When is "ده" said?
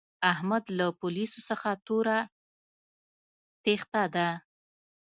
4.15-4.27